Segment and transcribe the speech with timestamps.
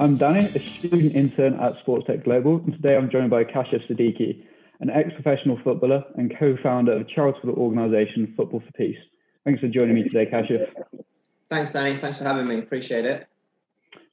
[0.00, 3.84] I'm Danny, a student intern at Sports Tech Global, and today I'm joined by Kashif
[3.90, 4.44] Siddiqi,
[4.78, 8.96] an ex-professional footballer and co-founder of charitable organisation Football for Peace.
[9.44, 10.68] Thanks for joining me today, Kashif.
[11.50, 11.96] Thanks, Danny.
[11.96, 12.60] Thanks for having me.
[12.60, 13.26] Appreciate it.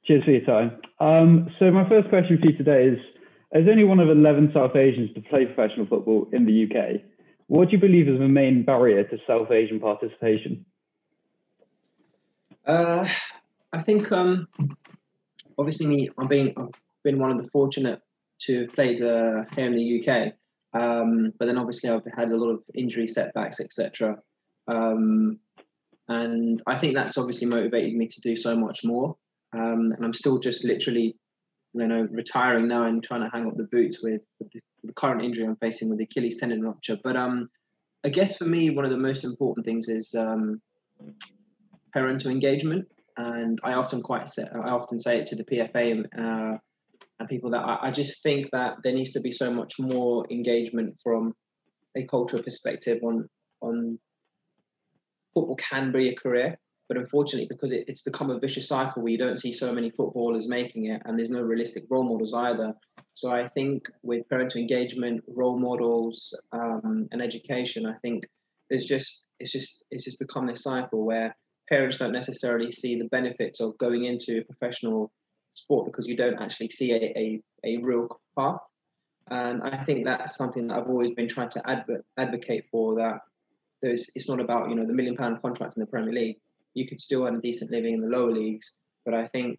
[0.04, 0.80] Cheers for your time.
[0.98, 2.98] Um, so my first question for you today is,
[3.52, 7.00] as only one of 11 South Asians to play professional football in the UK,
[7.46, 10.66] what do you believe is the main barrier to South Asian participation?
[12.66, 13.08] Uh,
[13.72, 14.48] I think um,
[15.58, 16.70] obviously me, I'm being I've
[17.04, 18.00] been one of the fortunate
[18.42, 20.32] to have played uh, here in the UK,
[20.72, 24.18] um, but then obviously I've had a lot of injury setbacks, etc.
[24.68, 25.38] Um,
[26.08, 29.16] and I think that's obviously motivated me to do so much more.
[29.52, 31.16] Um, and I'm still just literally,
[31.72, 34.92] you know, retiring now and trying to hang up the boots with, with the, the,
[34.92, 36.98] current injury I'm facing with Achilles tendon rupture.
[37.02, 37.48] But um,
[38.04, 40.60] I guess for me, one of the most important things is um,
[41.92, 46.06] parental engagement and I often quite say, I often say it to the PFA and,
[46.18, 46.58] uh,
[47.18, 50.26] and people that I, I, just think that there needs to be so much more
[50.30, 51.34] engagement from
[51.96, 53.28] a cultural perspective on
[53.62, 53.98] on
[55.32, 56.58] football can be a career,
[56.88, 59.90] but unfortunately because it, it's become a vicious cycle where you don't see so many
[59.90, 62.74] footballers making it, and there's no realistic role models either.
[63.14, 68.24] So I think with parental engagement, role models, um, and education, I think
[68.68, 71.34] there's just it's just it's just become this cycle where
[71.68, 75.10] parents don't necessarily see the benefits of going into professional
[75.54, 78.08] sport because you don't actually see a, a, a real
[78.38, 78.60] path.
[79.28, 83.20] And I think that's something that I've always been trying to adv- advocate for that
[83.82, 86.36] there's, it's not about, you know, the million pound contract in the Premier League.
[86.74, 88.78] You could still earn a decent living in the lower leagues.
[89.04, 89.58] But I think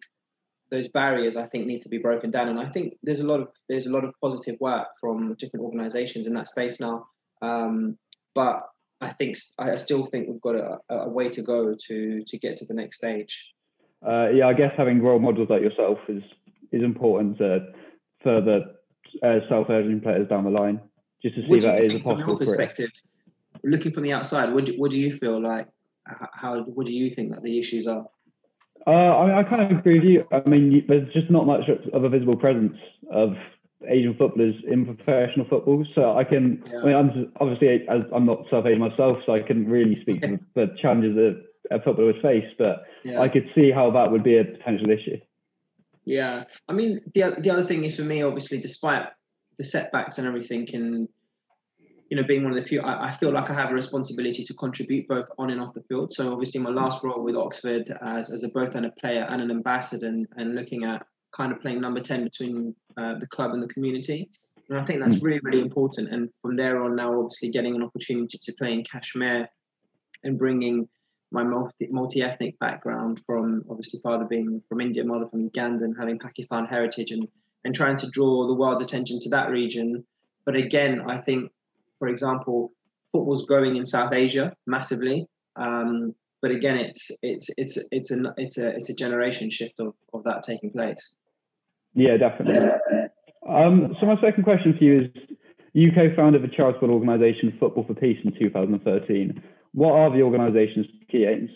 [0.70, 2.48] those barriers I think need to be broken down.
[2.48, 5.64] And I think there's a lot of there's a lot of positive work from different
[5.64, 7.06] organisations in that space now.
[7.42, 7.98] Um,
[8.34, 8.62] but
[9.00, 12.56] I think I still think we've got a, a way to go to to get
[12.58, 13.54] to the next stage.
[14.06, 16.22] Uh, yeah, I guess having role models like yourself is
[16.72, 17.72] is important to
[18.22, 18.64] further
[19.22, 20.80] uh, self-urging players down the line,
[21.22, 22.16] just to see what that is a possible.
[22.16, 22.90] From your perspective,
[23.62, 23.72] career.
[23.72, 25.68] looking from the outside, what do, what do you feel like?
[26.32, 28.06] How what do you think that the issues are?
[28.86, 30.24] Uh, I, I kind of agree with you.
[30.32, 32.76] I mean, there's just not much of a visible presence
[33.12, 33.34] of
[33.86, 35.86] Asian footballers in professional football.
[35.94, 36.80] So I can, yeah.
[36.80, 40.38] I mean, I'm obviously I'm not South Asian myself, so I can really speak to
[40.54, 42.46] the challenges that a footballer would face.
[42.58, 43.20] But yeah.
[43.20, 45.18] I could see how that would be a potential issue.
[46.04, 49.06] Yeah, I mean, the the other thing is for me, obviously, despite
[49.58, 51.08] the setbacks and everything, and
[52.10, 54.42] you know, being one of the few, I, I, feel like I have a responsibility
[54.42, 56.14] to contribute both on and off the field.
[56.14, 59.42] So obviously, my last role with Oxford as as a both and a player and
[59.42, 63.52] an ambassador, and, and looking at kind of playing number 10 between uh, the club
[63.52, 64.28] and the community.
[64.68, 65.24] And I think that's hmm.
[65.24, 66.12] really, really important.
[66.12, 69.48] And from there on, now obviously getting an opportunity to play in Kashmir
[70.24, 70.88] and bringing
[71.30, 76.18] my multi ethnic background from obviously father being from India, mother from Uganda, and having
[76.18, 77.28] Pakistan heritage and,
[77.64, 80.04] and trying to draw the world's attention to that region.
[80.46, 81.52] But again, I think,
[81.98, 82.72] for example,
[83.12, 85.26] football's growing in South Asia massively.
[85.56, 89.94] Um, but again, it's it's it's it's a it's a it's a generation shift of,
[90.14, 91.14] of that taking place.
[91.98, 92.62] Yeah, definitely.
[93.48, 95.10] Um, so my second question for you is:
[95.72, 99.42] you co-founded the charitable organisation Football for Peace in 2013.
[99.72, 101.50] What are the organisation's key aims?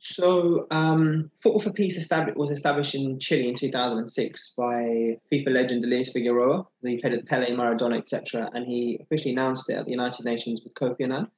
[0.00, 5.84] So, um, Football for Peace established, was established in Chile in 2006 by FIFA legend
[5.84, 6.66] Elias Figueroa.
[6.84, 8.50] He played with Pele, Maradona, etc.
[8.52, 11.28] And he officially announced it at the United Nations with Kofi Annan.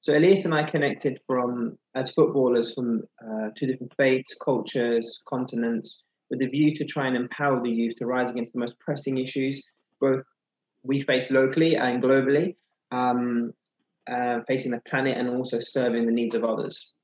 [0.00, 6.04] So Elias and I connected from as footballers from uh, two different faiths, cultures, continents,
[6.30, 9.18] with the view to try and empower the youth to rise against the most pressing
[9.18, 9.64] issues,
[10.00, 10.22] both
[10.82, 12.56] we face locally and globally,
[12.90, 13.52] um,
[14.06, 16.94] uh, facing the planet and also serving the needs of others.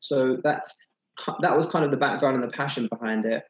[0.00, 0.86] So that's
[1.40, 3.42] that was kind of the background and the passion behind it.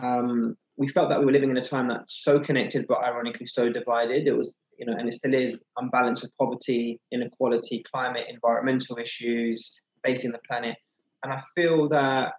[0.00, 3.46] Um, we felt that we were living in a time that's so connected, but ironically
[3.46, 4.26] so divided.
[4.26, 9.80] It was you know, and it still is unbalanced with poverty, inequality, climate, environmental issues
[10.04, 10.76] facing the planet.
[11.24, 12.34] And I feel that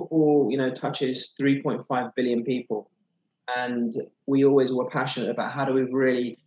[0.00, 2.90] football, you know, touches 3.5 billion people.
[3.54, 3.94] And
[4.26, 6.38] we always were passionate about how do we really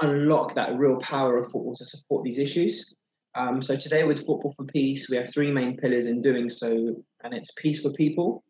[0.00, 2.94] unlock that real power of football to support these issues.
[3.34, 6.96] Um, so today with Football for Peace, we have three main pillars in doing so,
[7.24, 8.44] and it's peace for people,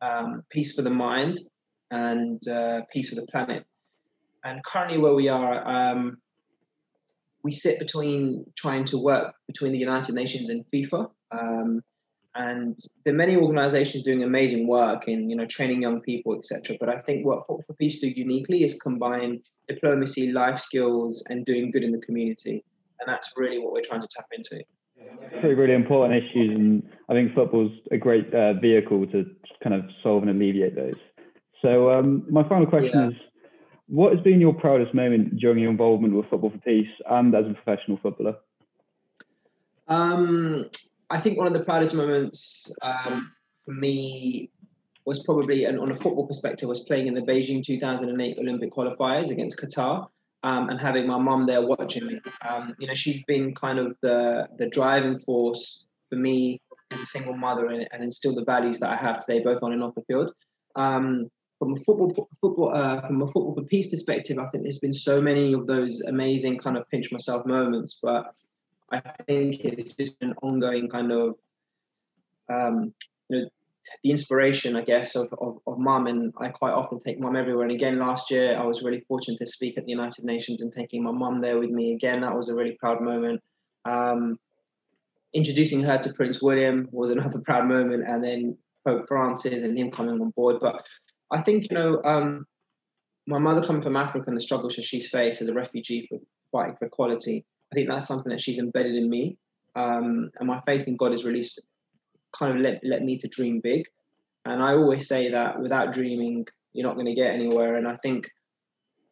[0.00, 1.40] um, peace for the mind,
[1.90, 3.66] and uh, peace for the planet.
[4.44, 6.18] And currently, where we are, um,
[7.42, 11.10] we sit between trying to work between the United Nations and FIFA.
[11.30, 11.82] Um,
[12.36, 16.76] and there are many organizations doing amazing work in you know training young people etc
[16.80, 21.44] but i think what football for peace do uniquely is combine diplomacy life skills and
[21.46, 22.64] doing good in the community
[23.00, 24.62] and that's really what we're trying to tap into
[25.40, 29.24] three really important issues, and I think football's a great uh, vehicle to
[29.62, 30.94] kind of solve and alleviate those.
[31.62, 33.08] So um, my final question yeah.
[33.08, 33.14] is,
[33.86, 37.44] what has been your proudest moment during your involvement with Football for Peace and as
[37.46, 38.36] a professional footballer?
[39.88, 40.70] Um,
[41.14, 43.30] I think one of the proudest moments um,
[43.64, 44.50] for me
[45.04, 49.30] was probably, and on a football perspective, was playing in the Beijing 2008 Olympic qualifiers
[49.30, 50.08] against Qatar.
[50.42, 52.20] Um, and having my mum there watching me.
[52.46, 57.06] Um, you know, she's been kind of the the driving force for me as a
[57.06, 59.94] single mother and, and instill the values that I have today, both on and off
[59.94, 60.34] the field.
[60.76, 64.80] Um, from a football football uh, from a football for peace perspective, I think there's
[64.80, 68.34] been so many of those amazing kind of pinch myself moments, but
[68.94, 71.34] I think it's just an ongoing kind of
[72.48, 72.94] um,
[73.28, 73.48] you know
[74.02, 76.06] the inspiration, I guess, of, of, of mum.
[76.06, 77.64] And I quite often take mum everywhere.
[77.64, 80.72] And again, last year, I was really fortunate to speak at the United Nations and
[80.72, 81.92] taking my mum there with me.
[81.94, 83.42] Again, that was a really proud moment.
[83.84, 84.38] Um,
[85.32, 88.04] introducing her to Prince William was another proud moment.
[88.06, 90.56] And then Pope Francis and him coming on board.
[90.60, 90.82] But
[91.30, 92.46] I think, you know, um,
[93.26, 96.18] my mother coming from Africa and the struggles that she's faced as a refugee for
[96.52, 97.44] fighting for equality,
[97.74, 99.36] I think that's something that she's embedded in me.
[99.74, 101.60] Um, and my faith in God has released
[102.38, 103.86] kind of let, let me to dream big.
[104.44, 107.74] And I always say that without dreaming, you're not going to get anywhere.
[107.74, 108.30] And I think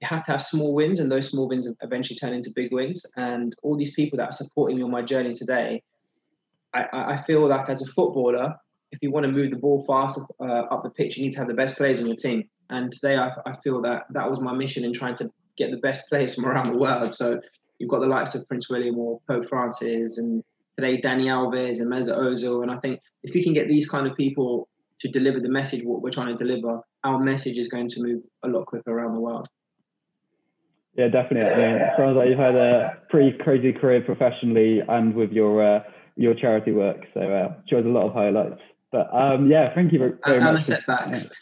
[0.00, 3.04] you have to have small wins, and those small wins eventually turn into big wins.
[3.16, 5.82] And all these people that are supporting me on my journey today,
[6.72, 8.54] I, I feel like as a footballer,
[8.92, 11.38] if you want to move the ball fast uh, up the pitch, you need to
[11.40, 12.44] have the best players on your team.
[12.70, 15.28] And today, I, I feel that that was my mission in trying to
[15.58, 17.12] get the best players from around the world.
[17.12, 17.40] So
[17.82, 20.44] you've got the likes of Prince William or Pope Francis and
[20.76, 22.62] today Dani Alves and Mesut Ozil.
[22.62, 24.68] And I think if we can get these kind of people
[25.00, 28.22] to deliver the message what we're trying to deliver, our message is going to move
[28.44, 29.48] a lot quicker around the world.
[30.94, 31.50] Yeah, definitely.
[31.50, 35.60] I mean, it sounds like you've had a pretty crazy career professionally and with your
[35.60, 35.82] uh,
[36.14, 36.98] your charity work.
[37.14, 38.60] So uh, shows a lot of highlights.
[38.92, 40.68] But um, yeah, thank you very, very and much.
[40.68, 41.32] And the setbacks.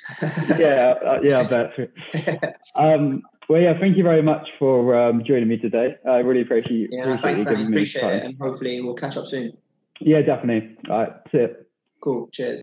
[0.58, 2.56] yeah, uh, yeah, I bet.
[2.76, 5.96] um, well, yeah, thank you very much for um, joining me today.
[6.08, 8.12] I really appreciate, yeah, appreciate thanks, you giving me Appreciate time.
[8.12, 9.50] it, and hopefully we'll catch up soon.
[10.00, 10.76] Yeah, definitely.
[10.88, 11.68] All right, see it.
[12.00, 12.28] Cool.
[12.32, 12.62] Cheers.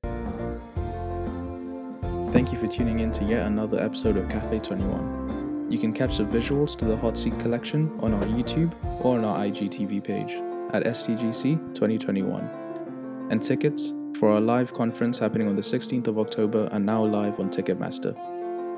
[2.32, 5.68] Thank you for tuning in to yet another episode of Cafe 21.
[5.70, 8.74] You can catch the visuals to the Hot Seat collection on our YouTube
[9.04, 10.32] or on our IGTV page
[10.74, 13.28] at STGC 2021.
[13.30, 17.42] And tickets for our live conference happening on the 16th of October are now live
[17.42, 18.37] on Ticketmaster.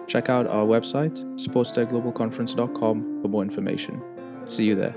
[0.09, 4.01] Check out our website, sportstechglobalconference.com, for more information.
[4.47, 4.95] See you there.